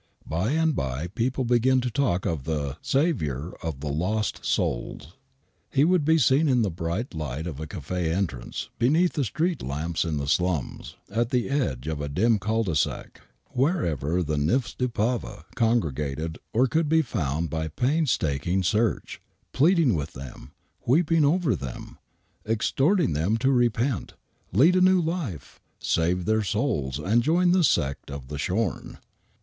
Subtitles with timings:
[0.25, 5.15] By and by people began to talk of the" Saviour of the Lost Souls."
[5.69, 9.23] He would be seen in the bright light of a cafe entrance, be neath the
[9.23, 13.03] street lamps in the slums, at the edge of a dim cul de sao—
[13.55, 19.21] ^wherever the" nymphes du pave" congregated or could be found by painstaking search—
[19.53, 20.49] pleading with them,
[20.83, 21.99] weeping over them,
[22.43, 24.15] exhorting them to repent,
[24.51, 28.97] lead a new life, save their souls and join the sect of the Sliorn.